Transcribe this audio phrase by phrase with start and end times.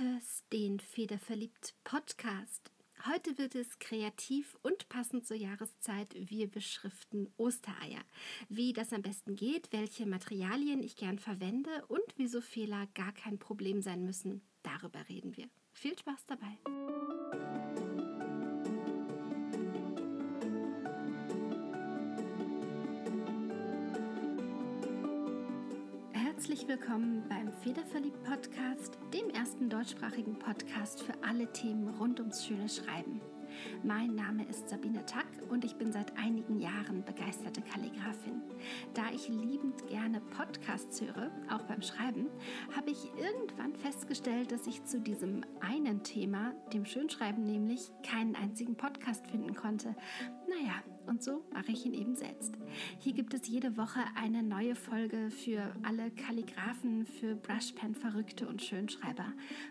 [0.00, 2.72] hörst den Federverliebt Podcast.
[3.06, 6.14] Heute wird es kreativ und passend zur Jahreszeit.
[6.14, 8.00] Wir beschriften Ostereier.
[8.48, 13.38] Wie das am besten geht, welche Materialien ich gern verwende und wieso Fehler gar kein
[13.38, 14.40] Problem sein müssen.
[14.62, 15.48] Darüber reden wir.
[15.72, 17.49] Viel Spaß dabei!
[26.70, 33.20] Willkommen beim Federverliebt Podcast, dem ersten deutschsprachigen Podcast für alle Themen rund ums schöne Schreiben.
[33.82, 38.40] Mein Name ist Sabine Tack und ich bin seit einigen Jahren begeisterte Kalligrafin.
[38.94, 42.28] Da ich liebend gerne Podcasts höre, auch beim Schreiben,
[42.76, 48.76] habe ich irgendwann festgestellt, dass ich zu diesem einen Thema, dem Schönschreiben nämlich, keinen einzigen
[48.76, 49.96] Podcast finden konnte.
[50.50, 52.54] Naja, und so mache ich ihn eben selbst.
[52.98, 59.26] Hier gibt es jede Woche eine neue Folge für alle Kalligraphen, für Brushpen-Verrückte und Schönschreiber.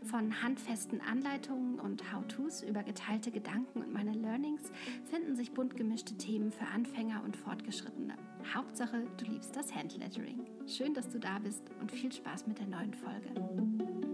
[0.05, 4.71] Von handfesten Anleitungen und How-Tos über geteilte Gedanken und meine Learnings
[5.03, 8.15] finden sich bunt gemischte Themen für Anfänger und Fortgeschrittene.
[8.53, 10.45] Hauptsache, du liebst das Handlettering.
[10.65, 14.08] Schön, dass du da bist und viel Spaß mit der neuen Folge.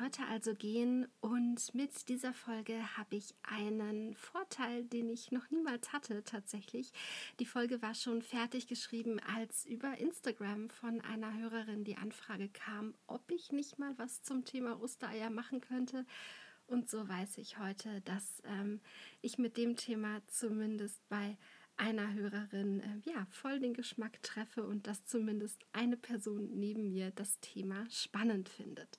[0.00, 5.92] Heute also gehen und mit dieser Folge habe ich einen Vorteil, den ich noch niemals
[5.92, 6.92] hatte tatsächlich.
[7.40, 12.94] Die Folge war schon fertig geschrieben, als über Instagram von einer Hörerin die Anfrage kam,
[13.06, 16.04] ob ich nicht mal was zum Thema Ostereier machen könnte.
[16.66, 18.80] Und so weiß ich heute, dass ähm,
[19.22, 21.36] ich mit dem Thema zumindest bei
[21.76, 27.10] einer Hörerin äh, ja voll den Geschmack treffe und dass zumindest eine Person neben mir
[27.10, 28.98] das Thema spannend findet.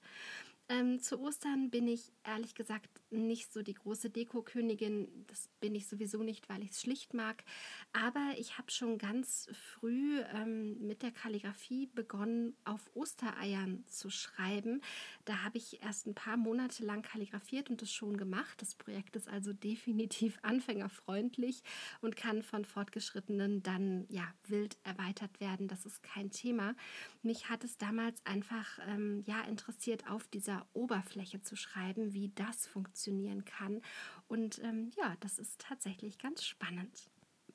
[0.70, 5.08] Ähm, zu Ostern bin ich ehrlich gesagt nicht so die große Dekokönigin.
[5.28, 7.46] Das bin ich sowieso nicht, weil ich es schlicht mag.
[7.94, 14.82] Aber ich habe schon ganz früh ähm, mit der Kalligrafie begonnen, auf Ostereiern zu schreiben.
[15.24, 18.62] Da habe ich erst ein paar Monate lang kalligrafiert und das schon gemacht.
[18.62, 21.64] Das Projekt ist also definitiv anfängerfreundlich
[22.02, 25.70] und kann von Fortgeschrittenen dann ja wild erweitert werden.
[25.70, 26.76] Das ist kein Thema.
[27.22, 32.32] Mich hat es damals einfach ähm, ja interessiert auf dieser dieser Oberfläche zu schreiben, wie
[32.36, 33.82] das funktionieren kann.
[34.28, 37.10] Und ähm, ja, das ist tatsächlich ganz spannend.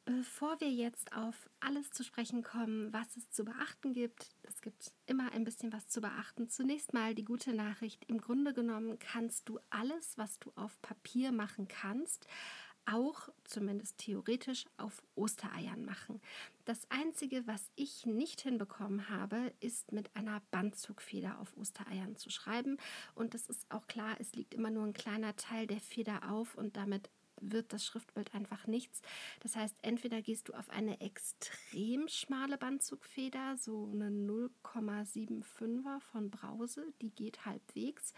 [0.05, 4.93] Bevor wir jetzt auf alles zu sprechen kommen, was es zu beachten gibt, es gibt
[5.07, 6.49] immer ein bisschen was zu beachten.
[6.49, 11.31] Zunächst mal die gute Nachricht, im Grunde genommen kannst du alles, was du auf Papier
[11.31, 12.27] machen kannst,
[12.87, 16.21] auch zumindest theoretisch auf Ostereiern machen.
[16.65, 22.79] Das Einzige, was ich nicht hinbekommen habe, ist mit einer Bandzugfeder auf Ostereiern zu schreiben.
[23.15, 26.55] Und das ist auch klar, es liegt immer nur ein kleiner Teil der Feder auf
[26.55, 27.11] und damit
[27.43, 29.03] wird das Schriftbild einfach nichts.
[29.41, 36.93] Das heißt, entweder gehst du auf eine extrem schmale Bandzugfeder, so eine 0,75er von Brause,
[37.01, 38.15] die geht halbwegs,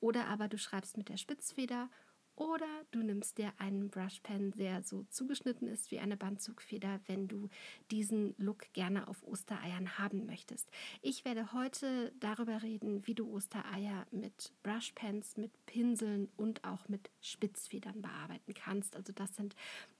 [0.00, 1.88] oder aber du schreibst mit der Spitzfeder
[2.36, 7.48] oder du nimmst dir einen Brushpen, der so zugeschnitten ist wie eine Bandzugfeder, wenn du
[7.90, 10.70] diesen Look gerne auf Ostereiern haben möchtest.
[11.02, 17.10] Ich werde heute darüber reden, wie du Ostereier mit Brushpens, mit Pinseln und auch mit
[17.20, 18.96] Spitzfedern bearbeiten kannst.
[18.96, 19.54] Also das sind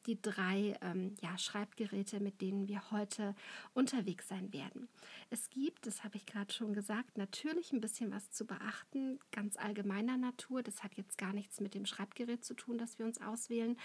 [0.06, 3.37] die drei ähm, ja, Schreibgeräte, mit denen wir heute
[3.72, 4.88] unterwegs sein werden.
[5.31, 9.56] Es gibt, das habe ich gerade schon gesagt, natürlich ein bisschen was zu beachten, ganz
[9.56, 10.62] allgemeiner Natur.
[10.62, 13.77] Das hat jetzt gar nichts mit dem Schreibgerät zu tun, das wir uns auswählen.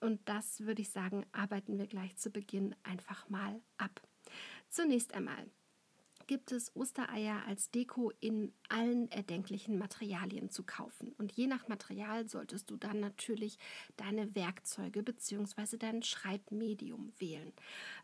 [0.00, 4.00] Und das würde ich sagen, arbeiten wir gleich zu Beginn einfach mal ab.
[4.68, 5.50] Zunächst einmal
[6.30, 11.12] gibt es Ostereier als Deko in allen erdenklichen Materialien zu kaufen.
[11.18, 13.58] Und je nach Material solltest du dann natürlich
[13.96, 15.76] deine Werkzeuge bzw.
[15.76, 17.52] dein Schreibmedium wählen.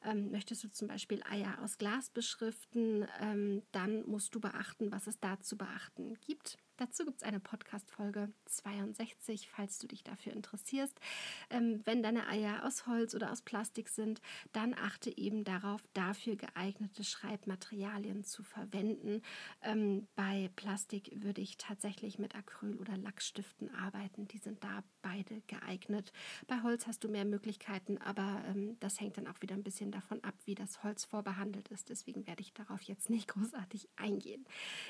[0.05, 5.07] Ähm, möchtest du zum Beispiel Eier aus Glas beschriften, ähm, dann musst du beachten, was
[5.07, 6.59] es da zu beachten gibt.
[6.79, 11.01] Dazu gibt es eine Podcast-Folge 62, falls du dich dafür interessierst.
[11.49, 14.21] Ähm, wenn deine Eier aus Holz oder aus Plastik sind,
[14.53, 19.23] dann achte eben darauf, dafür geeignete Schreibmaterialien zu verwenden.
[19.63, 24.29] Ähm, bei Plastik würde ich tatsächlich mit Acryl- oder Lackstiften arbeiten.
[24.29, 26.13] Die sind da beide geeignet.
[26.47, 29.93] Bei Holz hast du mehr Möglichkeiten, aber ähm, das hängt dann auch wieder ein bisschen
[29.93, 31.89] davon ab, wie das Holz vorbehandelt ist.
[31.89, 34.45] Deswegen werde ich darauf jetzt nicht großartig eingehen.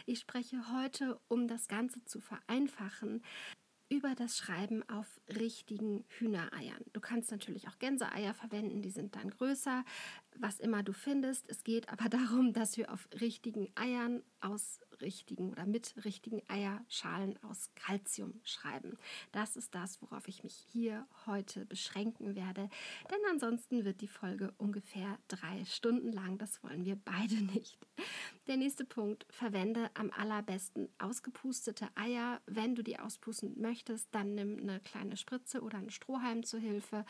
[0.05, 3.23] Ich spreche heute um das Ganze zu vereinfachen
[3.89, 6.85] über das Schreiben auf richtigen Hühnereiern.
[6.93, 9.85] Du kannst natürlich auch Gänseeier verwenden, die sind dann größer,
[10.37, 11.49] was immer du findest.
[11.49, 17.39] Es geht aber darum, dass wir auf richtigen Eiern aus richtigen oder mit richtigen Eierschalen
[17.43, 18.99] aus Calcium schreiben.
[19.33, 22.69] Das ist das, worauf ich mich hier heute beschränken werde,
[23.11, 26.39] denn ansonsten wird die Folge ungefähr drei Stunden lang.
[26.39, 27.79] Das wollen wir beide nicht.
[28.47, 32.41] Der nächste Punkt, verwende am allerbesten ausgepustete Eier.
[32.47, 37.05] Wenn du die auspusten möchtest, dann nimm eine kleine Spritze oder einen Strohhalm zur Hilfe.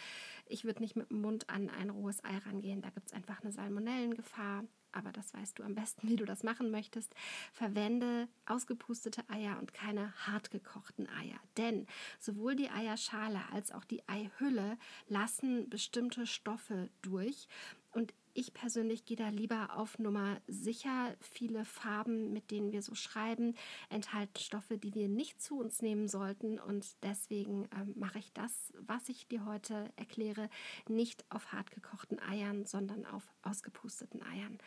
[0.47, 3.43] Ich würde nicht mit dem Mund an ein rohes Ei rangehen, da gibt es einfach
[3.43, 4.65] eine Salmonellengefahr
[4.97, 7.15] aber das weißt du am besten, wie du das machen möchtest.
[7.53, 11.39] Verwende ausgepustete Eier und keine hartgekochten Eier.
[11.57, 11.87] Denn
[12.19, 14.79] sowohl die Eierschale als auch die Eihülle
[15.09, 17.49] lassen bestimmte Stoffe durch.
[17.93, 21.17] Und ich persönlich gehe da lieber auf Nummer sicher.
[21.21, 23.55] Viele Farben, mit denen wir so schreiben,
[23.89, 26.59] enthalten Stoffe, die wir nicht zu uns nehmen sollten.
[26.59, 30.51] Und deswegen ähm, mache ich das, was ich dir heute erkläre,
[30.87, 34.59] nicht auf hart gekochten Eiern, sondern auf ausgepusteten Eiern.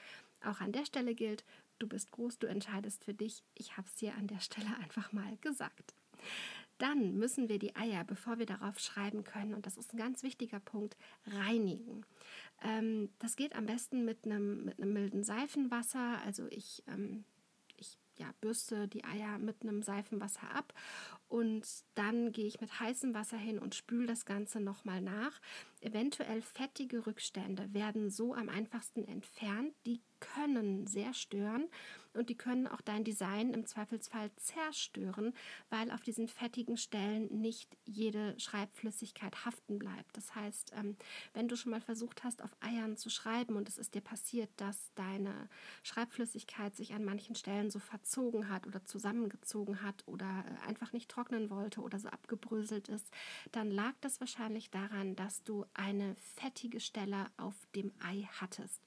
[0.43, 1.43] Auch an der Stelle gilt,
[1.79, 3.43] du bist groß, du entscheidest für dich.
[3.55, 5.93] Ich habe es dir an der Stelle einfach mal gesagt.
[6.77, 10.23] Dann müssen wir die Eier, bevor wir darauf schreiben können, und das ist ein ganz
[10.23, 10.95] wichtiger Punkt,
[11.27, 12.05] reinigen.
[12.63, 16.21] Ähm, das geht am besten mit einem, mit milden Seifenwasser.
[16.25, 17.25] Also ich, ähm,
[18.19, 20.73] ja, bürste die Eier mit einem Seifenwasser ab
[21.27, 25.39] und dann gehe ich mit heißem Wasser hin und spüle das Ganze nochmal nach.
[25.81, 29.73] Eventuell fettige Rückstände werden so am einfachsten entfernt.
[29.85, 31.67] Die können sehr stören
[32.13, 35.33] und die können auch dein Design im Zweifelsfall zerstören,
[35.69, 40.15] weil auf diesen fettigen Stellen nicht jede Schreibflüssigkeit haften bleibt.
[40.17, 40.97] Das heißt, ähm,
[41.33, 44.49] wenn du schon mal versucht hast, auf Eiern zu schreiben und es ist dir passiert,
[44.57, 45.49] dass deine
[45.83, 51.09] Schreibflüssigkeit sich an manchen Stellen so verzogen hat oder zusammengezogen hat oder äh, einfach nicht
[51.09, 53.13] trocknen wollte oder so abgebröselt ist,
[53.51, 58.81] dann lag das wahrscheinlich daran, dass du eine fettige Stelle auf dem Ei hattest.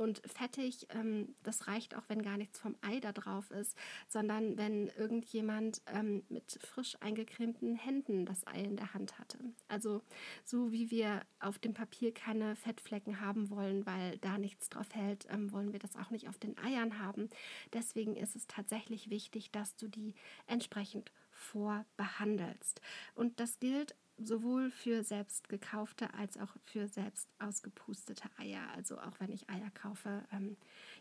[0.00, 3.76] Und fettig, ähm, das reicht auch, wenn gar nichts vom Ei da drauf ist,
[4.08, 9.36] sondern wenn irgendjemand ähm, mit frisch eingecremten Händen das Ei in der Hand hatte.
[9.68, 10.00] Also
[10.42, 15.26] so wie wir auf dem Papier keine Fettflecken haben wollen, weil da nichts drauf hält,
[15.28, 17.28] ähm, wollen wir das auch nicht auf den Eiern haben.
[17.74, 20.14] Deswegen ist es tatsächlich wichtig, dass du die
[20.46, 22.80] entsprechend vorbehandelst.
[23.14, 28.62] Und das gilt sowohl für selbst gekaufte als auch für selbst ausgepustete Eier.
[28.74, 30.56] Also auch wenn ich Eier kaufe, ähm,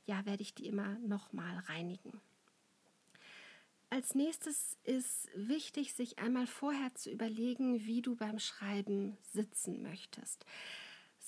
[0.06, 2.20] ja, werde ich die immer nochmal reinigen.
[3.92, 10.46] Als nächstes ist wichtig, sich einmal vorher zu überlegen, wie du beim Schreiben sitzen möchtest.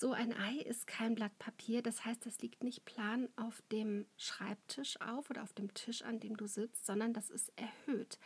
[0.01, 4.07] So ein Ei ist kein Blatt Papier, das heißt, das liegt nicht plan auf dem
[4.17, 8.17] Schreibtisch auf oder auf dem Tisch, an dem du sitzt, sondern das ist erhöht.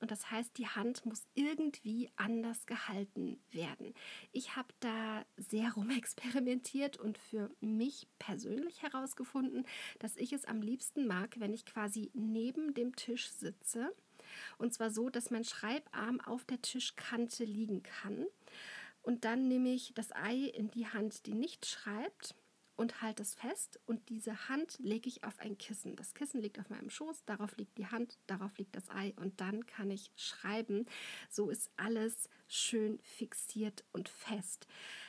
[0.00, 3.94] Und das heißt, die Hand muss irgendwie anders gehalten werden.
[4.32, 9.66] Ich habe da sehr rumexperimentiert und für mich persönlich herausgefunden,
[10.00, 13.94] dass ich es am liebsten mag, wenn ich quasi neben dem Tisch sitze.
[14.58, 18.26] Und zwar so, dass mein Schreibarm auf der Tischkante liegen kann.
[19.02, 22.34] Und dann nehme ich das Ei in die Hand, die nicht schreibt
[22.80, 25.96] und halte es fest und diese Hand lege ich auf ein Kissen.
[25.96, 29.38] Das Kissen liegt auf meinem Schoß, darauf liegt die Hand, darauf liegt das Ei und
[29.42, 30.86] dann kann ich schreiben.
[31.28, 34.66] So ist alles schön fixiert und fest.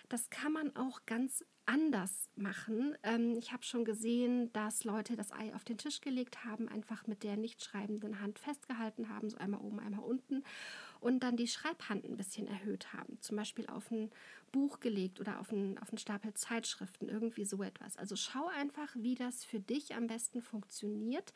[0.09, 2.97] Das kann man auch ganz anders machen.
[3.03, 7.07] Ähm, ich habe schon gesehen, dass Leute das Ei auf den Tisch gelegt haben, einfach
[7.07, 10.43] mit der nicht schreibenden Hand festgehalten haben, so einmal oben, einmal unten
[11.01, 14.11] und dann die Schreibhand ein bisschen erhöht haben, zum Beispiel auf ein
[14.51, 17.97] Buch gelegt oder auf einen, auf Stapel Zeitschriften, irgendwie so etwas.
[17.97, 21.33] Also schau einfach, wie das für dich am besten funktioniert.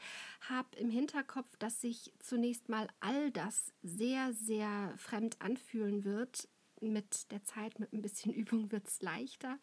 [0.50, 6.48] Hab im Hinterkopf, dass sich zunächst mal all das sehr, sehr fremd anfühlen wird,
[6.94, 9.60] mit der Zeit, mit ein bisschen Übung wird es leichter.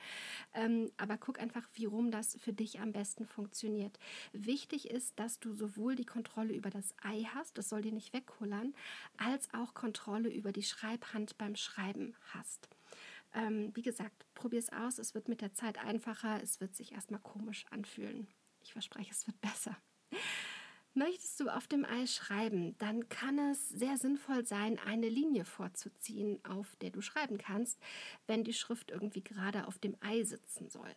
[0.55, 3.99] Ähm, aber guck einfach, wie rum das für dich am besten funktioniert.
[4.33, 8.12] Wichtig ist, dass du sowohl die Kontrolle über das Ei hast, das soll dir nicht
[8.12, 8.75] wegkullern,
[9.17, 12.69] als auch Kontrolle über die Schreibhand beim Schreiben hast.
[13.35, 14.99] Ähm, wie gesagt, probier es aus.
[14.99, 16.43] Es wird mit der Zeit einfacher.
[16.43, 18.29] Es wird sich erstmal komisch anfühlen.
[18.62, 19.76] Ich verspreche, es wird besser.
[20.95, 26.39] Möchtest du auf dem Ei schreiben, dann kann es sehr sinnvoll sein, eine Linie vorzuziehen,
[26.45, 27.79] auf der du schreiben kannst,
[28.27, 30.95] wenn die Schrift irgendwie gerade auf dem Ei sitzen soll.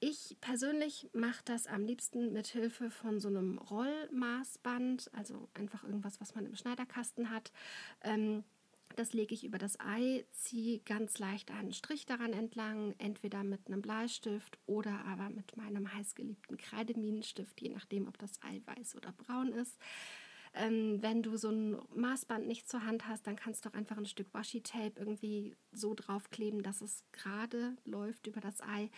[0.00, 6.20] Ich persönlich mache das am liebsten mit Hilfe von so einem Rollmaßband, also einfach irgendwas,
[6.20, 7.52] was man im Schneiderkasten hat.
[8.02, 8.44] Ähm,
[8.96, 13.66] das lege ich über das Ei, ziehe ganz leicht einen Strich daran entlang, entweder mit
[13.66, 19.12] einem Bleistift oder aber mit meinem heißgeliebten Kreideminenstift, je nachdem, ob das Ei weiß oder
[19.12, 19.78] braun ist.
[20.54, 23.96] Ähm, wenn du so ein Maßband nicht zur Hand hast, dann kannst du auch einfach
[23.96, 28.90] ein Stück Washi-Tape irgendwie so draufkleben, dass es gerade läuft über das Ei.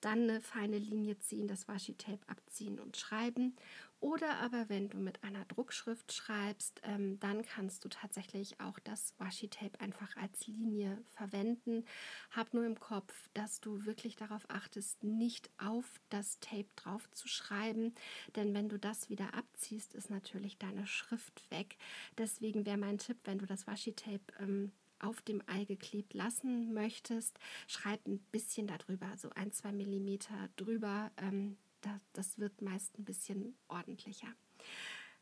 [0.00, 3.56] Dann eine feine Linie ziehen, das Washi-Tape abziehen und schreiben.
[4.00, 9.12] Oder aber wenn du mit einer Druckschrift schreibst, ähm, dann kannst du tatsächlich auch das
[9.18, 11.84] Washi-Tape einfach als Linie verwenden.
[12.30, 17.26] Hab nur im Kopf, dass du wirklich darauf achtest, nicht auf das Tape drauf zu
[17.26, 17.92] schreiben,
[18.36, 21.76] denn wenn du das wieder abziehst, ist natürlich deine Schrift weg.
[22.18, 27.38] Deswegen wäre mein Tipp, wenn du das Washi-Tape ähm, auf dem Ei geklebt lassen möchtest,
[27.66, 31.10] schreib ein bisschen darüber, so ein, zwei Millimeter drüber.
[31.16, 34.28] Ähm, das, das wird meist ein bisschen ordentlicher.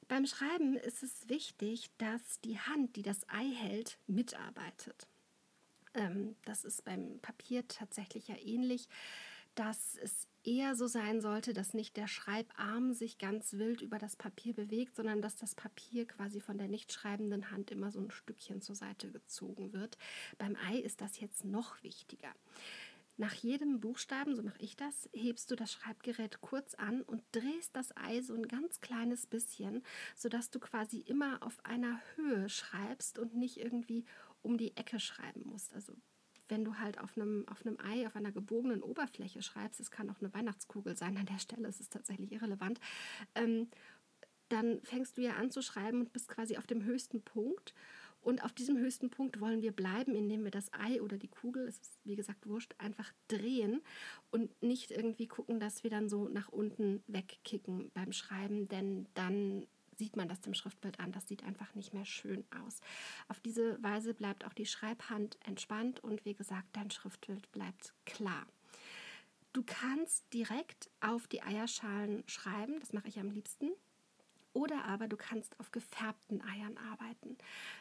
[0.09, 5.09] Beim Schreiben ist es wichtig, dass die Hand, die das Ei hält, mitarbeitet.
[5.95, 8.89] Ähm, das ist beim Papier tatsächlich ja ähnlich,
[9.57, 14.15] dass es eher so sein sollte, dass nicht der Schreibarm sich ganz wild über das
[14.15, 18.11] Papier bewegt, sondern dass das Papier quasi von der nicht schreibenden Hand immer so ein
[18.11, 19.99] Stückchen zur Seite gezogen wird.
[20.39, 22.33] Beim Ei ist das jetzt noch wichtiger.
[23.19, 27.75] Nach jedem Buchstaben, so mache ich das, hebst du das Schreibgerät kurz an und drehst
[27.75, 29.83] das Ei so ein ganz kleines bisschen,
[30.15, 34.05] sodass du quasi immer auf einer Höhe schreibst und nicht irgendwie
[34.43, 35.73] um die Ecke schreiben musst.
[35.73, 35.95] Also
[36.49, 40.11] wenn du halt auf einem, auf einem Ei, auf einer gebogenen Oberfläche schreibst, es kann
[40.11, 42.81] auch eine Weihnachtskugel sein, an der Stelle ist es tatsächlich irrelevant,
[43.35, 43.69] ähm,
[44.49, 47.75] dann fängst du ja an zu schreiben und bist quasi auf dem höchsten Punkt
[48.26, 51.68] und auf diesem höchsten Punkt wollen wir bleiben, indem wir das Ei oder die Kugel,
[51.68, 53.83] es ist wie gesagt wurscht, einfach drehen
[54.33, 59.64] und nicht irgendwie gucken, dass wir dann so nach unten wegkicken beim Schreiben, denn dann
[59.97, 61.12] sieht man das dem Schriftbild an.
[61.12, 62.80] Das sieht einfach nicht mehr schön aus.
[63.28, 68.45] Auf diese Weise bleibt auch die Schreibhand entspannt und wie gesagt, dein Schriftbild bleibt klar.
[69.52, 73.71] Du kannst direkt auf die Eierschalen schreiben, das mache ich am liebsten.
[74.57, 77.37] Oder aber du kannst auf gefärbten Eiern arbeiten.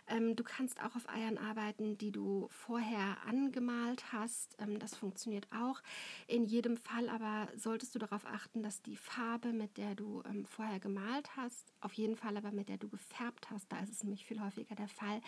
[0.08, 4.58] Ähm, du kannst auch auf Eiern arbeiten, die du vorher angemalt hast.
[4.60, 5.82] Ähm, das funktioniert auch.
[6.28, 10.44] In jedem Fall aber solltest du darauf achten, dass die Farbe, mit der du ähm,
[10.46, 14.04] vorher gemalt hast, auf jeden Fall aber mit der du gefärbt hast, da ist es
[14.04, 15.22] nämlich viel häufiger der Fall,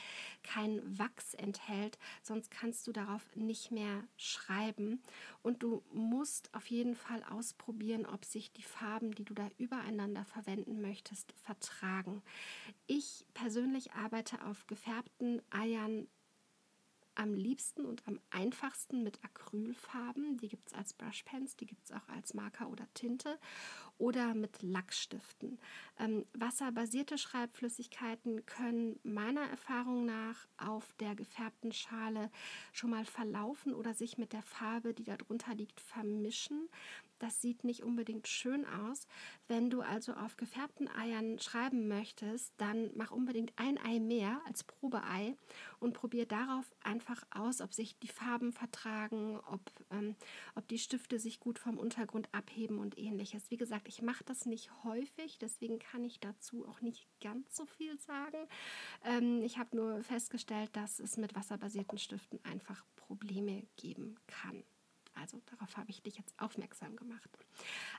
[0.44, 1.98] kein Wachs enthält.
[2.24, 5.02] Sonst kannst du darauf nicht mehr schreiben.
[5.44, 10.26] Und du musst auf jeden Fall ausprobieren, ob sich die Farben, die du da übereinander
[10.26, 12.22] verwenden möchtest, vertragen.
[12.86, 16.08] Ich persönlich arbeite auf gefärbten Eiern
[17.18, 20.38] am liebsten und am einfachsten mit Acrylfarben.
[20.38, 23.40] Die gibt es als Brushpens, die gibt es auch als Marker oder Tinte
[23.98, 25.60] oder mit Lackstiften.
[25.98, 32.30] Ähm, wasserbasierte Schreibflüssigkeiten können meiner Erfahrung nach auf der gefärbten Schale
[32.72, 36.70] schon mal verlaufen oder sich mit der Farbe, die darunter liegt, vermischen.
[37.20, 39.08] Das sieht nicht unbedingt schön aus.
[39.48, 44.64] Wenn du also auf gefärbten Eiern schreiben möchtest, dann mach unbedingt ein Ei mehr als
[44.64, 45.36] Probeei
[45.80, 50.16] und probier darauf einfach aus, ob sich die Farben vertragen, ob, ähm,
[50.56, 53.50] ob die Stifte sich gut vom Untergrund abheben und ähnliches.
[53.50, 57.66] Wie gesagt, ich mache das nicht häufig, deswegen kann ich dazu auch nicht ganz so
[57.66, 58.38] viel sagen.
[59.04, 64.64] Ähm, ich habe nur festgestellt, dass es mit wasserbasierten Stiften einfach Probleme geben kann.
[65.22, 67.30] Also darauf habe ich dich jetzt aufmerksam gemacht.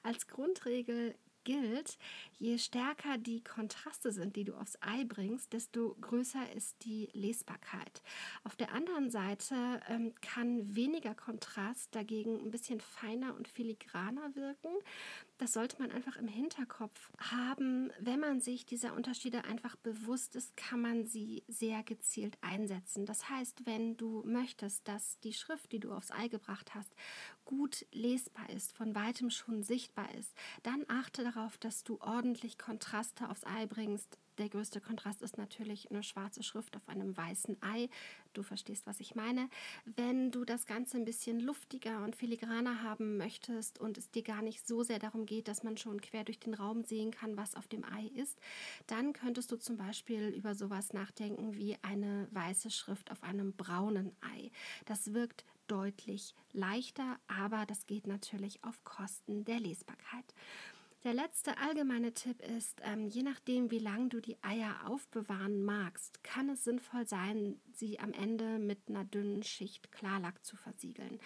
[0.03, 1.15] Als Grundregel
[1.45, 1.99] gilt,
[2.39, 8.03] je stärker die Kontraste sind, die du aufs Ei bringst, desto größer ist die Lesbarkeit.
[8.45, 9.55] Auf der anderen Seite
[9.89, 14.71] ähm, kann weniger Kontrast dagegen ein bisschen feiner und filigraner wirken.
[15.39, 17.93] Das sollte man einfach im Hinterkopf haben.
[18.01, 23.07] Wenn man sich dieser Unterschiede einfach bewusst ist, kann man sie sehr gezielt einsetzen.
[23.07, 26.93] Das heißt, wenn du möchtest, dass die Schrift, die du aufs Ei gebracht hast,
[27.45, 33.29] gut lesbar ist, von weitem schon sichtbar ist, dann achte darauf, dass du ordentlich Kontraste
[33.29, 37.89] aufs Ei bringst, der größte Kontrast ist natürlich eine schwarze Schrift auf einem weißen Ei.
[38.35, 39.51] Du verstehst, was ich meine.
[39.85, 44.43] Wenn du das Ganze ein bisschen luftiger und filigraner haben möchtest und es dir gar
[44.43, 47.57] nicht so sehr darum geht, dass man schon quer durch den Raum sehen kann, was
[47.57, 48.39] auf dem Ei ist,
[48.87, 54.13] dann könntest du zum Beispiel über sowas nachdenken wie eine weiße Schrift auf einem braunen
[54.21, 54.53] Ei.
[54.87, 60.35] Das wirkt deutlich leichter, aber das geht natürlich auf Kosten der Lesbarkeit.
[61.05, 66.25] Der letzte allgemeine Tipp ist, ähm, je nachdem, wie lange du die Eier aufbewahren magst,
[66.25, 71.21] kann es sinnvoll sein, sie am Ende mit einer dünnen Schicht Klarlack zu versiegeln.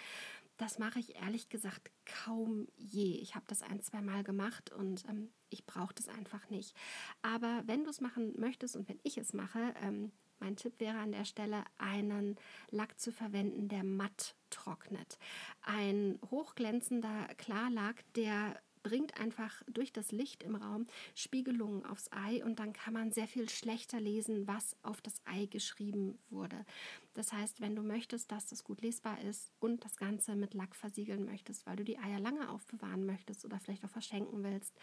[0.57, 3.15] Das mache ich ehrlich gesagt kaum je.
[3.15, 6.75] Ich habe das ein, zwei Mal gemacht und ähm, ich brauche das einfach nicht.
[7.23, 10.99] Aber wenn du es machen möchtest und wenn ich es mache, ähm, mein Tipp wäre
[10.99, 12.35] an der Stelle, einen
[12.69, 15.17] Lack zu verwenden, der matt trocknet.
[15.61, 20.85] Ein hochglänzender Klarlack, der bringt einfach durch das Licht im Raum
[21.15, 25.45] Spiegelungen aufs Ei und dann kann man sehr viel schlechter lesen, was auf das Ei
[25.45, 26.65] geschrieben wurde.
[27.13, 30.75] Das heißt, wenn du möchtest, dass das gut lesbar ist und das Ganze mit Lack
[30.75, 34.73] versiegeln möchtest, weil du die Eier lange aufbewahren möchtest oder vielleicht auch verschenken willst,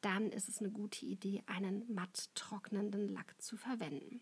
[0.00, 4.20] dann ist es eine gute Idee, einen matt trocknenden Lack zu verwenden.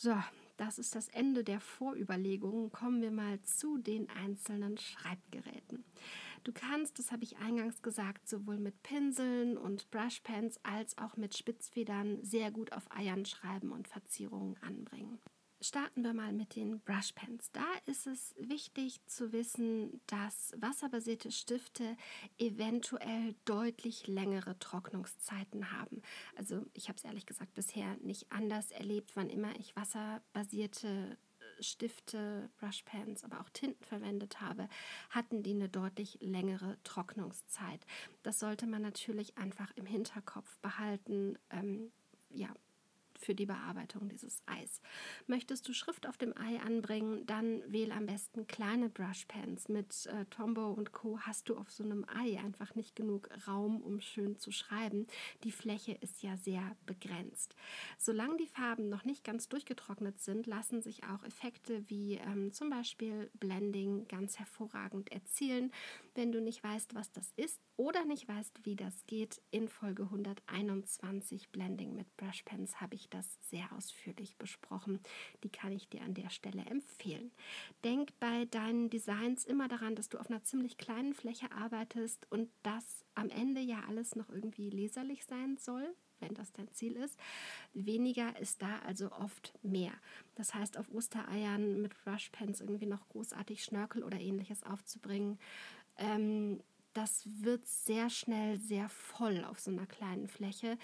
[0.00, 0.16] So,
[0.56, 2.70] das ist das Ende der Vorüberlegungen.
[2.70, 5.84] Kommen wir mal zu den einzelnen Schreibgeräten.
[6.48, 11.36] Du kannst, das habe ich eingangs gesagt, sowohl mit Pinseln und Brushpens als auch mit
[11.36, 15.18] Spitzfedern sehr gut auf Eiern schreiben und Verzierungen anbringen.
[15.60, 17.52] Starten wir mal mit den Brushpens.
[17.52, 21.98] Da ist es wichtig zu wissen, dass wasserbasierte Stifte
[22.38, 26.00] eventuell deutlich längere Trocknungszeiten haben.
[26.34, 31.18] Also ich habe es ehrlich gesagt bisher nicht anders erlebt, wann immer ich wasserbasierte
[31.60, 34.68] Stifte, Brushpens, aber auch Tinten verwendet habe,
[35.10, 37.86] hatten die eine deutlich längere Trocknungszeit.
[38.22, 41.38] Das sollte man natürlich einfach im Hinterkopf behalten.
[41.50, 41.92] Ähm,
[42.30, 42.48] ja,
[43.28, 44.80] für die Bearbeitung dieses Eis.
[45.26, 49.68] Möchtest du Schrift auf dem Ei anbringen, dann wähle am besten kleine Brushpens.
[49.68, 51.20] Mit äh, Tombow und Co.
[51.20, 55.06] hast du auf so einem Ei einfach nicht genug Raum, um schön zu schreiben.
[55.44, 57.54] Die Fläche ist ja sehr begrenzt.
[57.98, 62.70] Solange die Farben noch nicht ganz durchgetrocknet sind, lassen sich auch Effekte wie ähm, zum
[62.70, 65.70] Beispiel Blending ganz hervorragend erzielen.
[66.14, 70.04] Wenn du nicht weißt, was das ist oder nicht weißt, wie das geht, in Folge
[70.04, 75.00] 121 Blending mit Brushpens habe ich das sehr ausführlich besprochen.
[75.44, 77.30] Die kann ich dir an der Stelle empfehlen.
[77.84, 82.50] Denk bei deinen Designs immer daran, dass du auf einer ziemlich kleinen Fläche arbeitest und
[82.62, 87.16] dass am Ende ja alles noch irgendwie leserlich sein soll wenn das dein Ziel ist.
[87.74, 89.92] Weniger ist da also oft mehr.
[90.34, 95.38] Das heißt, auf Ostereiern mit Brushpens irgendwie noch großartig Schnörkel oder ähnliches aufzubringen,
[95.96, 96.60] ähm,
[96.94, 100.76] das wird sehr schnell sehr voll auf so einer kleinen Fläche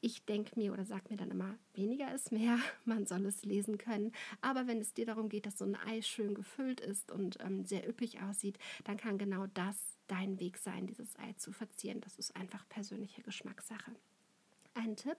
[0.00, 3.78] ich denke mir oder sage mir dann immer, weniger ist mehr, man soll es lesen
[3.78, 4.12] können.
[4.40, 7.64] Aber wenn es dir darum geht, dass so ein Ei schön gefüllt ist und ähm,
[7.64, 12.00] sehr üppig aussieht, dann kann genau das dein Weg sein, dieses Ei zu verzieren.
[12.00, 13.92] Das ist einfach persönliche Geschmackssache.
[14.74, 15.18] Ein Tipp,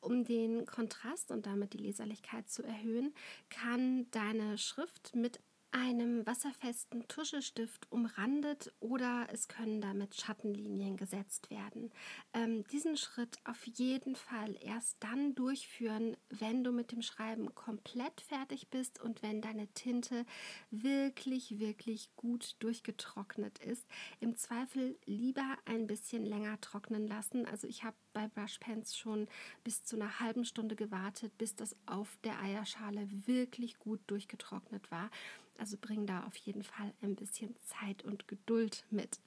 [0.00, 3.12] um den Kontrast und damit die Leserlichkeit zu erhöhen,
[3.50, 5.40] kann deine Schrift mit
[5.74, 11.90] einem wasserfesten Tuschestift umrandet oder es können damit Schattenlinien gesetzt werden.
[12.32, 18.20] Ähm, diesen Schritt auf jeden Fall erst dann durchführen, wenn du mit dem Schreiben komplett
[18.20, 20.24] fertig bist und wenn deine Tinte
[20.70, 23.84] wirklich, wirklich gut durchgetrocknet ist.
[24.20, 27.46] Im Zweifel lieber ein bisschen länger trocknen lassen.
[27.46, 29.26] Also ich habe bei Brushpens schon
[29.64, 35.10] bis zu einer halben Stunde gewartet, bis das auf der Eierschale wirklich gut durchgetrocknet war.
[35.58, 39.20] Also bring da auf jeden Fall ein bisschen Zeit und Geduld mit.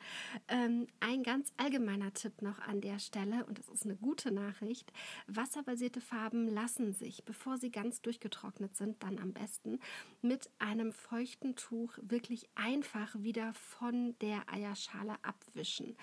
[0.48, 4.92] Ähm, ein ganz allgemeiner Tipp noch an der Stelle, und das ist eine gute Nachricht,
[5.28, 9.80] wasserbasierte Farben lassen sich, bevor sie ganz durchgetrocknet sind, dann am besten
[10.22, 15.96] mit einem feuchten Tuch wirklich einfach wieder von der Eierschale abwischen.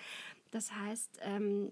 [0.51, 1.71] Das heißt, ähm,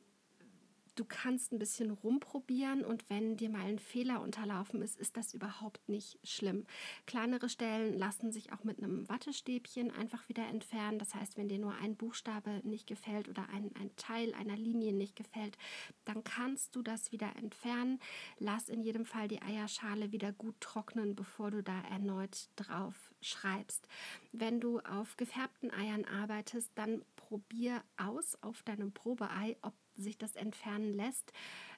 [0.96, 5.34] du kannst ein bisschen rumprobieren und wenn dir mal ein Fehler unterlaufen ist, ist das
[5.34, 6.66] überhaupt nicht schlimm.
[7.06, 11.00] Kleinere Stellen lassen sich auch mit einem Wattestäbchen einfach wieder entfernen.
[11.00, 14.94] Das heißt, wenn dir nur ein Buchstabe nicht gefällt oder ein, ein Teil einer Linie
[14.94, 15.58] nicht gefällt,
[16.06, 18.00] dann kannst du das wieder entfernen.
[18.38, 23.88] Lass in jedem Fall die Eierschale wieder gut trocknen, bevor du da erneut drauf schreibst.
[24.32, 30.36] Wenn du auf gefärbten Eiern arbeitest, dann probier aus auf deinem Probeei, ob sich das
[30.36, 31.32] entfernen lässt.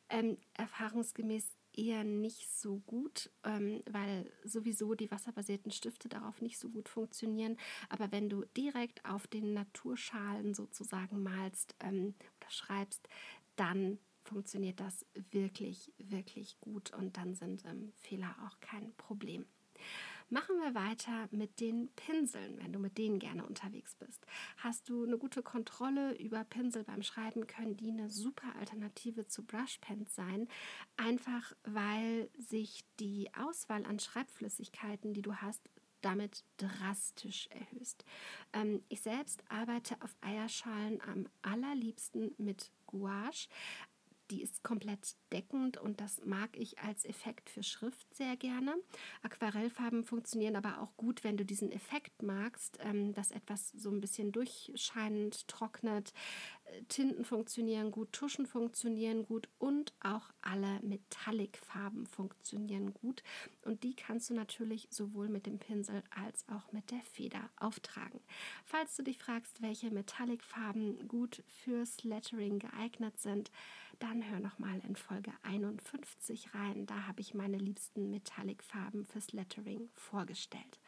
[0.10, 6.70] Ähm, erfahrungsgemäß eher nicht so gut, ähm, weil sowieso die wasserbasierten Stifte darauf nicht so
[6.70, 7.58] gut funktionieren.
[7.90, 13.08] Aber wenn du direkt auf den Naturschalen sozusagen malst ähm, oder schreibst,
[13.56, 19.46] dann funktioniert das wirklich, wirklich gut und dann sind ähm, Fehler auch kein Problem.
[20.30, 24.26] Machen wir weiter mit den Pinseln, wenn du mit denen gerne unterwegs bist.
[24.58, 29.44] Hast du eine gute Kontrolle über Pinsel beim Schreiben, können die eine super Alternative zu
[29.44, 30.48] Brushpens sein,
[30.98, 35.62] einfach weil sich die Auswahl an Schreibflüssigkeiten, die du hast,
[36.02, 38.06] damit drastisch erhöhst.
[38.54, 43.48] Ähm, ich selbst arbeite auf Eierschalen am allerliebsten mit Gouache,
[44.32, 48.76] die ist komplett deckend und das mag ich als Effekt für Schrift sehr gerne.
[49.22, 54.02] Aquarellfarben funktionieren aber auch gut, wenn du diesen Effekt magst, ähm, dass etwas so ein
[54.02, 56.14] bisschen durchscheinend trocknet.
[56.66, 63.24] Äh, Tinten funktionieren gut, Tuschen funktionieren gut und auch alle Metallic-Farben funktionieren gut.
[63.64, 68.20] Und die kannst du natürlich sowohl mit dem Pinsel als auch mit der Feder auftragen.
[68.64, 73.52] Falls du dich fragst, welche Metallic-Farben gut fürs Lettering geeignet sind,
[74.00, 76.86] dann hör noch mal in Folge 51 rein.
[76.86, 80.80] Da habe ich meine liebsten Metallic-Farben fürs Lettering vorgestellt.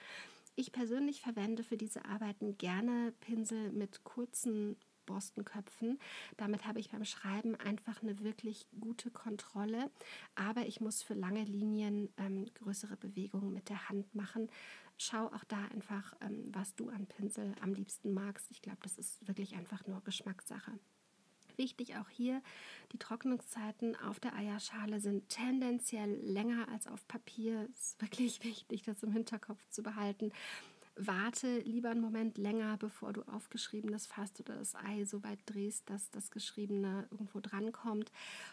[0.55, 5.99] Ich persönlich verwende für diese Arbeiten gerne Pinsel mit kurzen Borstenköpfen.
[6.35, 9.89] Damit habe ich beim Schreiben einfach eine wirklich gute Kontrolle.
[10.35, 14.49] Aber ich muss für lange Linien ähm, größere Bewegungen mit der Hand machen.
[14.97, 18.51] Schau auch da einfach, ähm, was du an Pinsel am liebsten magst.
[18.51, 20.73] Ich glaube, das ist wirklich einfach nur Geschmackssache.
[21.57, 22.41] Wichtig auch hier,
[22.91, 27.67] die Trocknungszeiten auf der Eierschale sind tendenziell länger als auf Papier.
[27.73, 30.31] Es ist wirklich wichtig, das im Hinterkopf zu behalten.
[30.99, 35.87] Warte lieber einen Moment länger, bevor du aufgeschriebenes fasst oder das Ei so weit drehst,
[35.89, 38.11] dass das Geschriebene irgendwo drankommt.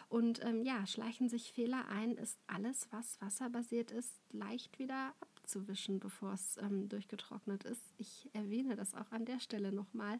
[0.09, 5.99] Und ähm, ja, schleichen sich Fehler ein, ist alles, was wasserbasiert ist, leicht wieder abzuwischen,
[5.99, 7.81] bevor es ähm, durchgetrocknet ist.
[7.97, 10.19] Ich erwähne das auch an der Stelle nochmal.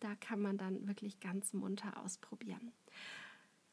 [0.00, 2.72] Da kann man dann wirklich ganz munter ausprobieren.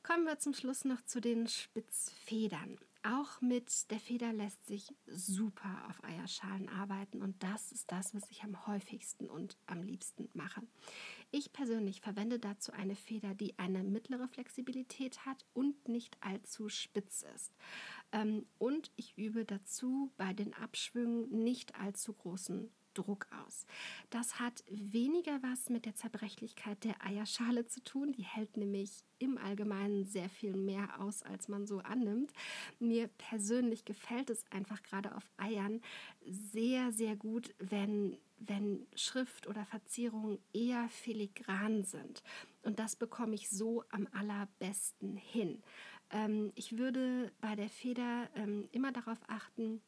[0.03, 2.77] Kommen wir zum Schluss noch zu den Spitzfedern.
[3.03, 8.29] Auch mit der Feder lässt sich super auf Eierschalen arbeiten und das ist das, was
[8.31, 10.61] ich am häufigsten und am liebsten mache.
[11.31, 17.25] Ich persönlich verwende dazu eine Feder, die eine mittlere Flexibilität hat und nicht allzu spitz
[17.35, 17.53] ist.
[18.11, 23.65] Ähm, und ich übe dazu bei den Abschwüngen nicht allzu großen Druck aus.
[24.09, 28.11] Das hat weniger was mit der Zerbrechlichkeit der Eierschale zu tun.
[28.13, 32.31] Die hält nämlich im Allgemeinen sehr viel mehr aus, als man so annimmt.
[32.79, 35.81] Mir persönlich gefällt es einfach gerade auf Eiern
[36.25, 42.23] sehr, sehr gut, wenn, wenn Schrift oder Verzierungen eher filigran sind.
[42.63, 45.61] Und das bekomme ich so am allerbesten hin.
[46.09, 49.81] Ähm, ich würde bei der Feder ähm, immer darauf achten,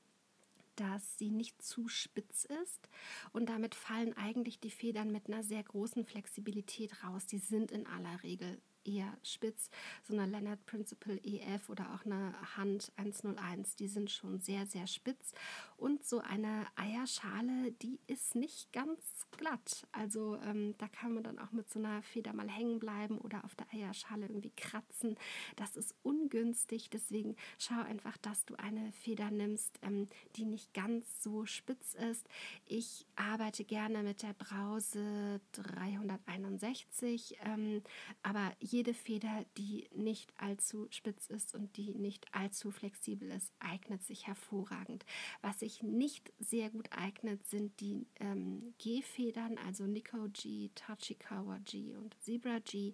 [0.79, 2.89] dass sie nicht zu spitz ist
[3.33, 7.25] und damit fallen eigentlich die Federn mit einer sehr großen Flexibilität raus.
[7.25, 9.69] Die sind in aller Regel eher spitz.
[10.03, 14.87] So eine Leonard Principal EF oder auch eine Hand 101, die sind schon sehr, sehr
[14.87, 15.33] spitz.
[15.77, 19.87] Und so eine Eierschale, die ist nicht ganz glatt.
[19.91, 23.45] Also ähm, da kann man dann auch mit so einer Feder mal hängen bleiben oder
[23.45, 25.15] auf der Eierschale irgendwie kratzen.
[25.55, 26.89] Das ist ungünstig.
[26.89, 32.27] Deswegen schau einfach, dass du eine Feder nimmst, ähm, die nicht ganz so spitz ist.
[32.65, 37.83] Ich arbeite gerne mit der Brause 361, ähm,
[38.23, 44.05] aber jede Feder, die nicht allzu spitz ist und die nicht allzu flexibel ist, eignet
[44.05, 45.05] sich hervorragend.
[45.41, 51.97] Was sich nicht sehr gut eignet, sind die ähm, G-Federn, also Nico G, Tachikawa G
[51.97, 52.93] und Zebra G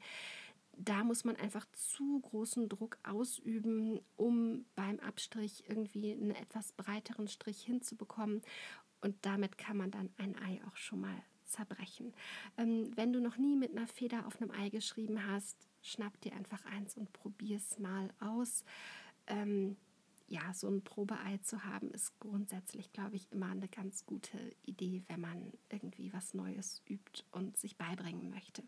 [0.77, 7.29] da muss man einfach zu großen Druck ausüben, um beim Abstrich irgendwie einen etwas breiteren
[7.29, 8.41] Strich hinzubekommen.
[8.99, 12.13] Und damit kann man dann ein Ei auch schon mal zerbrechen.
[12.57, 16.33] Ähm, wenn du noch nie mit einer Feder auf einem Ei geschrieben hast, schnapp dir
[16.33, 18.63] einfach eins und probier es mal aus.
[19.27, 19.77] Ähm,
[20.27, 25.03] ja, so ein Probeei zu haben, ist grundsätzlich, glaube ich, immer eine ganz gute Idee,
[25.07, 28.63] wenn man irgendwie was Neues übt und sich beibringen möchte.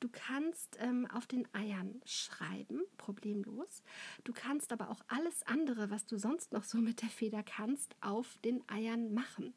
[0.00, 3.82] Du kannst ähm, auf den Eiern schreiben, problemlos.
[4.24, 7.96] Du kannst aber auch alles andere, was du sonst noch so mit der Feder kannst,
[8.02, 9.54] auf den Eiern machen.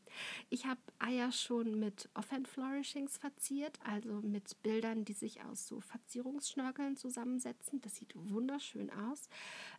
[0.50, 5.82] Ich habe Eier schon mit Offhand Flourishings verziert, also mit Bildern, die sich aus so
[5.82, 7.82] Verzierungsschnörkeln zusammensetzen.
[7.82, 9.28] Das sieht wunderschön aus.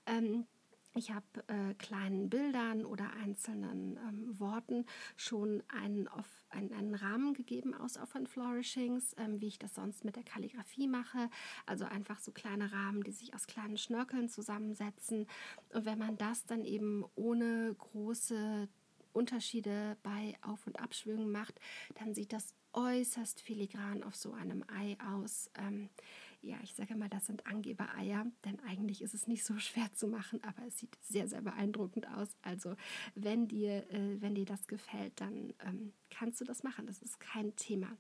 [0.06, 0.46] Ähm,
[0.94, 7.34] ich habe äh, kleinen Bildern oder einzelnen ähm, Worten schon einen, auf, einen, einen, Rahmen
[7.34, 11.30] gegeben aus Off Flourishings, ähm, wie ich das sonst mit der Kalligrafie mache.
[11.66, 15.26] Also einfach so kleine Rahmen, die sich aus kleinen Schnörkeln zusammensetzen.
[15.72, 18.68] Und wenn man das dann eben ohne große
[19.12, 21.60] Unterschiede bei Auf- und Abschwüngen macht,
[21.94, 25.50] dann sieht das äußerst filigran auf so einem Ei aus.
[25.56, 25.88] Ähm,
[26.42, 30.08] ja, ich sage mal, das sind Angebereier, denn eigentlich ist es nicht so schwer zu
[30.08, 32.28] machen, aber es sieht sehr, sehr beeindruckend aus.
[32.42, 32.76] Also
[33.14, 36.86] wenn dir, äh, wenn dir das gefällt, dann ähm, kannst du das machen.
[36.86, 37.96] Das ist kein Thema.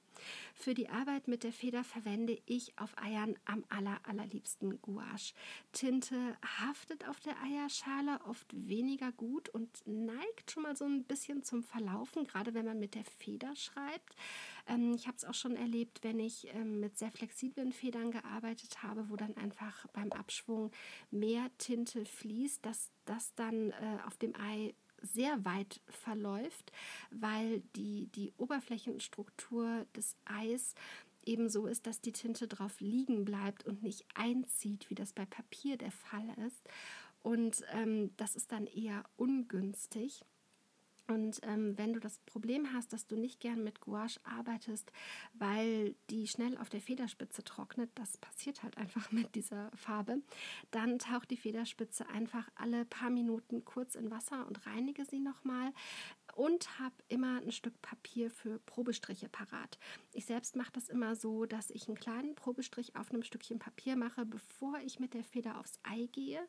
[0.54, 5.34] Für die Arbeit mit der Feder verwende ich auf Eiern am aller, allerliebsten Gouache.
[5.72, 11.42] Tinte haftet auf der Eierschale oft weniger gut und neigt schon mal so ein bisschen
[11.42, 14.16] zum Verlaufen, gerade wenn man mit der Feder schreibt.
[14.66, 18.82] Ähm, ich habe es auch schon erlebt, wenn ich ähm, mit sehr flexiblen Federn gearbeitet
[18.82, 20.70] habe, wo dann einfach beim Abschwung
[21.10, 26.72] mehr Tinte fließt, dass das dann äh, auf dem Ei sehr weit verläuft,
[27.10, 30.74] weil die, die Oberflächenstruktur des Eis
[31.24, 35.26] eben so ist, dass die Tinte drauf liegen bleibt und nicht einzieht, wie das bei
[35.26, 36.68] Papier der Fall ist.
[37.22, 40.24] Und ähm, das ist dann eher ungünstig.
[41.10, 44.92] Und ähm, wenn du das Problem hast, dass du nicht gern mit Gouache arbeitest,
[45.34, 50.18] weil die schnell auf der Federspitze trocknet, das passiert halt einfach mit dieser Farbe,
[50.70, 55.72] dann taucht die Federspitze einfach alle paar Minuten kurz in Wasser und reinige sie nochmal
[56.36, 59.78] und habe immer ein Stück Papier für Probestriche parat.
[60.12, 63.96] Ich selbst mache das immer so, dass ich einen kleinen Probestrich auf einem Stückchen Papier
[63.96, 66.40] mache, bevor ich mit der Feder aufs Ei gehe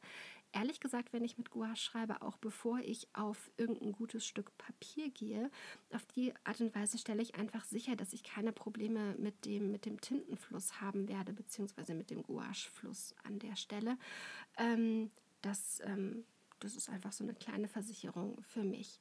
[0.53, 5.09] ehrlich gesagt, wenn ich mit Gouache schreibe, auch bevor ich auf irgendein gutes Stück Papier
[5.09, 5.49] gehe,
[5.93, 9.71] auf die Art und Weise stelle ich einfach sicher, dass ich keine Probleme mit dem,
[9.71, 13.97] mit dem Tintenfluss haben werde, beziehungsweise mit dem Gouache-Fluss an der Stelle.
[14.57, 15.11] Ähm,
[15.41, 16.25] das, ähm,
[16.59, 18.99] das ist einfach so eine kleine Versicherung für mich.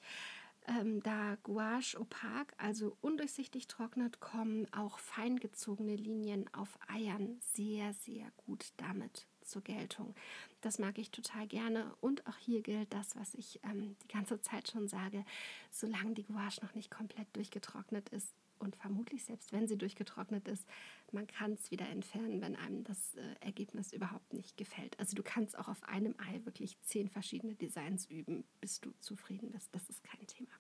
[0.67, 8.31] Ähm, da Gouache opak, also undurchsichtig trocknet, kommen auch feingezogene Linien auf Eiern sehr, sehr
[8.37, 10.15] gut damit zur Geltung.
[10.61, 11.95] Das mag ich total gerne.
[12.01, 15.25] Und auch hier gilt das, was ich ähm, die ganze Zeit schon sage.
[15.71, 20.67] Solange die Gouache noch nicht komplett durchgetrocknet ist, und vermutlich selbst wenn sie durchgetrocknet ist,
[21.13, 24.99] man kann es wieder entfernen, wenn einem das äh, Ergebnis überhaupt nicht gefällt.
[25.01, 29.51] Also du kannst auch auf einem Ei wirklich zehn verschiedene Designs üben, bis du zufrieden
[29.51, 29.75] bist.
[29.75, 30.53] Das ist kein Thema.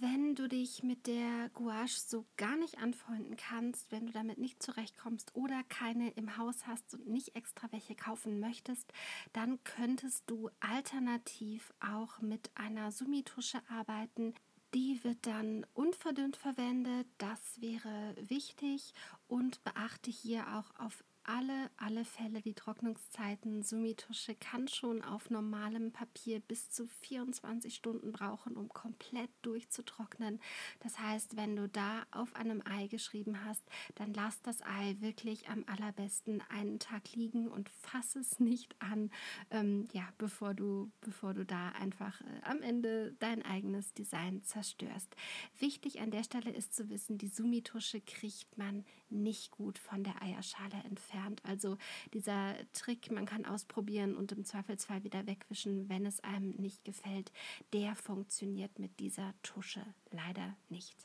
[0.00, 4.62] Wenn du dich mit der Gouache so gar nicht anfreunden kannst, wenn du damit nicht
[4.62, 8.90] zurechtkommst oder keine im Haus hast und nicht extra welche kaufen möchtest,
[9.34, 14.34] dann könntest du alternativ auch mit einer Summitusche arbeiten.
[14.72, 18.94] Die wird dann unverdünnt verwendet, das wäre wichtig
[19.26, 23.62] und beachte hier auch auf alle, alle Fälle die Trocknungszeiten.
[23.62, 30.40] Summitusche kann schon auf normalem Papier bis zu 24 Stunden brauchen, um komplett durchzutrocknen.
[30.80, 33.62] Das heißt, wenn du da auf einem Ei geschrieben hast,
[33.94, 39.10] dann lass das Ei wirklich am allerbesten einen Tag liegen und fass es nicht an,
[39.50, 45.14] ähm, ja, bevor du, bevor du da einfach äh, am Ende dein eigenes Design zerstörst.
[45.58, 50.20] Wichtig an der Stelle ist zu wissen, die Summitusche kriegt man nicht gut von der
[50.22, 51.42] Eierschale entfernt.
[51.44, 51.76] Also
[52.12, 57.32] dieser Trick, man kann ausprobieren und im Zweifelsfall wieder wegwischen, wenn es einem nicht gefällt,
[57.72, 60.96] der funktioniert mit dieser Tusche leider nicht.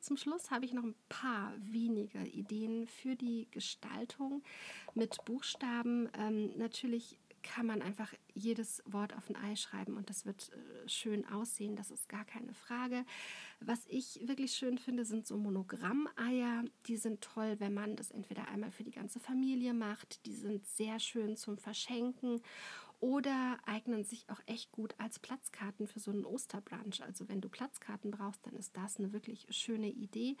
[0.00, 4.42] Zum Schluss habe ich noch ein paar wenige Ideen für die Gestaltung
[4.94, 6.08] mit Buchstaben.
[6.16, 10.88] Ähm, natürlich kann man einfach jedes Wort auf ein Ei schreiben und das wird äh,
[10.88, 13.04] schön aussehen, das ist gar keine Frage.
[13.60, 16.64] Was ich wirklich schön finde, sind so Monogramm-Eier.
[16.86, 20.24] Die sind toll, wenn man das entweder einmal für die ganze Familie macht.
[20.26, 22.40] Die sind sehr schön zum Verschenken
[23.00, 27.02] oder eignen sich auch echt gut als Platzkarten für so einen Osterbrunch.
[27.02, 30.36] Also wenn du Platzkarten brauchst, dann ist das eine wirklich schöne Idee.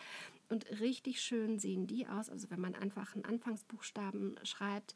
[0.48, 4.94] Und richtig schön sehen die aus, also wenn man einfach einen Anfangsbuchstaben schreibt,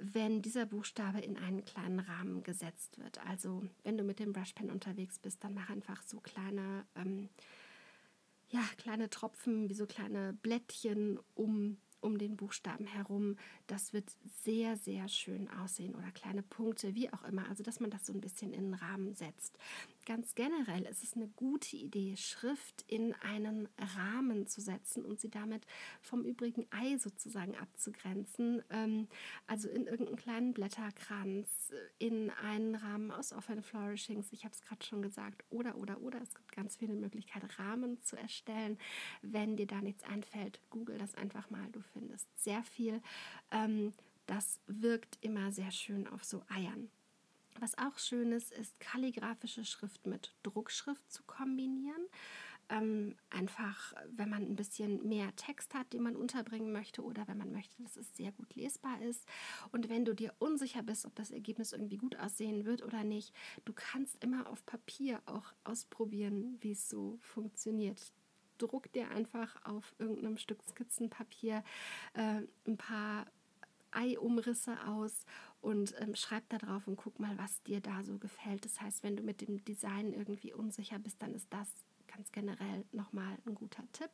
[0.00, 3.24] wenn dieser Buchstabe in einen kleinen Rahmen gesetzt wird.
[3.26, 7.28] Also wenn du mit dem Brushpen unterwegs bist, dann mach einfach so kleine, ähm,
[8.48, 13.36] ja, kleine Tropfen, wie so kleine Blättchen um um den Buchstaben herum.
[13.66, 14.10] Das wird
[14.42, 17.48] sehr, sehr schön aussehen oder kleine Punkte, wie auch immer.
[17.48, 19.58] Also, dass man das so ein bisschen in den Rahmen setzt.
[20.10, 25.30] Ganz generell ist es eine gute Idee, Schrift in einen Rahmen zu setzen und sie
[25.30, 25.64] damit
[26.00, 28.60] vom übrigen Ei sozusagen abzugrenzen.
[28.70, 29.06] Ähm,
[29.46, 34.84] also in irgendeinen kleinen Blätterkranz, in einen Rahmen aus Offline Flourishings, ich habe es gerade
[34.84, 36.20] schon gesagt, oder, oder, oder.
[36.20, 38.78] Es gibt ganz viele Möglichkeiten, Rahmen zu erstellen.
[39.22, 41.70] Wenn dir da nichts einfällt, google das einfach mal.
[41.70, 43.00] Du findest sehr viel.
[43.52, 43.92] Ähm,
[44.26, 46.90] das wirkt immer sehr schön auf so Eiern.
[47.58, 52.06] Was auch schön ist, ist kalligraphische Schrift mit Druckschrift zu kombinieren.
[52.68, 57.36] Ähm, einfach, wenn man ein bisschen mehr Text hat, den man unterbringen möchte oder wenn
[57.36, 59.26] man möchte, dass es sehr gut lesbar ist.
[59.72, 63.34] Und wenn du dir unsicher bist, ob das Ergebnis irgendwie gut aussehen wird oder nicht,
[63.64, 68.12] du kannst immer auf Papier auch ausprobieren, wie es so funktioniert
[68.58, 71.64] druck dir einfach auf irgendeinem Stück Skizzenpapier
[72.12, 73.26] äh, ein paar
[73.92, 75.24] Eiumrisse aus
[75.60, 78.64] und ähm, schreib da drauf und guck mal, was dir da so gefällt.
[78.64, 81.68] Das heißt, wenn du mit dem Design irgendwie unsicher bist, dann ist das
[82.10, 84.10] ganz generell nochmal ein guter Tipp.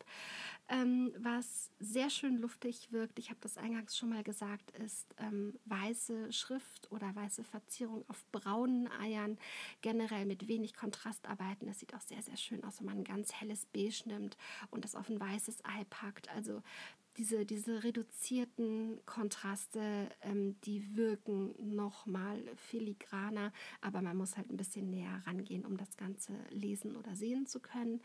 [0.69, 5.59] Ähm, was sehr schön luftig wirkt, ich habe das eingangs schon mal gesagt, ist ähm,
[5.65, 9.39] weiße Schrift oder weiße Verzierung auf braunen Eiern.
[9.81, 11.67] Generell mit wenig Kontrast arbeiten.
[11.67, 14.37] Das sieht auch sehr, sehr schön aus, wenn man ein ganz helles Beige nimmt
[14.71, 16.29] und das auf ein weißes Ei packt.
[16.31, 16.63] Also
[17.17, 24.91] diese, diese reduzierten Kontraste, ähm, die wirken nochmal filigraner, aber man muss halt ein bisschen
[24.91, 28.01] näher rangehen, um das Ganze lesen oder sehen zu können.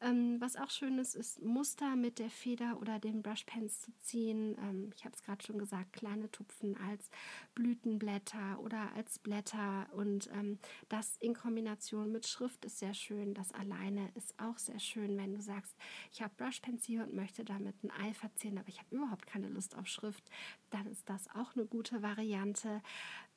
[0.00, 4.56] Ähm, was auch schön ist, ist Muster mit der Feder oder den Brushpens zu ziehen.
[4.58, 7.10] Ähm, ich habe es gerade schon gesagt, kleine Tupfen als
[7.54, 13.34] Blütenblätter oder als Blätter und ähm, das in Kombination mit Schrift ist sehr schön.
[13.34, 15.76] Das alleine ist auch sehr schön, wenn du sagst,
[16.12, 19.48] ich habe Brushpens hier und möchte damit ein Ei verzieren, aber ich habe überhaupt keine
[19.48, 20.24] Lust auf Schrift,
[20.70, 22.82] dann ist das auch eine gute Variante.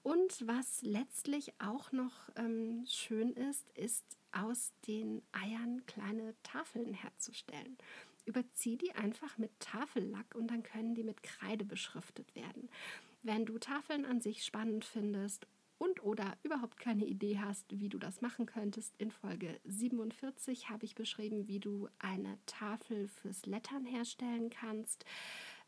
[0.03, 7.77] Und was letztlich auch noch ähm, schön ist, ist aus den Eiern kleine Tafeln herzustellen.
[8.25, 12.69] Überzieh die einfach mit Tafellack und dann können die mit Kreide beschriftet werden.
[13.23, 17.97] Wenn du Tafeln an sich spannend findest und oder überhaupt keine Idee hast, wie du
[17.97, 23.85] das machen könntest, in Folge 47 habe ich beschrieben, wie du eine Tafel fürs Lettern
[23.85, 25.05] herstellen kannst.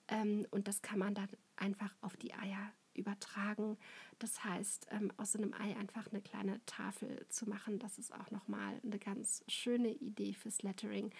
[0.07, 3.77] Ähm, und das kann man dann einfach auf die Eier übertragen.
[4.19, 8.31] Das heißt, ähm, aus einem Ei einfach eine kleine Tafel zu machen, das ist auch
[8.31, 11.11] nochmal eine ganz schöne Idee fürs Lettering,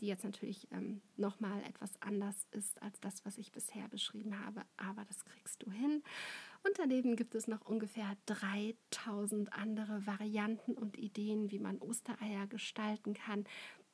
[0.00, 4.62] die jetzt natürlich ähm, nochmal etwas anders ist als das, was ich bisher beschrieben habe,
[4.76, 6.02] aber das kriegst du hin.
[6.66, 13.12] Und daneben gibt es noch ungefähr 3000 andere Varianten und Ideen, wie man Ostereier gestalten
[13.12, 13.44] kann.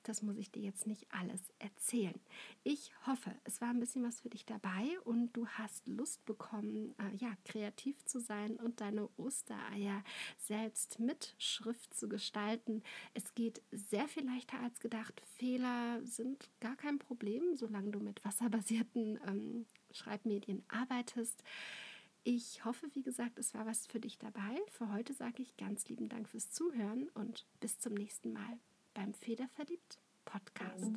[0.04, 2.18] Das muss ich dir jetzt nicht alles erzählen.
[2.62, 6.94] Ich hoffe, es war ein bisschen was für dich dabei und du hast Lust bekommen,
[6.98, 10.02] äh, ja, kreativ zu sein und deine Ostereier
[10.38, 12.82] selbst mit Schrift zu gestalten.
[13.12, 15.20] Es geht sehr viel leichter als gedacht.
[15.36, 21.44] Fehler sind gar kein Problem, solange du mit wasserbasierten ähm, Schreibmedien arbeitest.
[22.22, 24.60] Ich hoffe, wie gesagt, es war was für dich dabei.
[24.68, 28.58] Für heute sage ich ganz lieben Dank fürs Zuhören und bis zum nächsten Mal
[28.94, 30.92] beim Federverliebt Podcast.